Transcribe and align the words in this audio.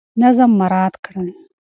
نظم 0.21 0.49
مراعات 0.59 0.95
کړئ. 1.05 1.29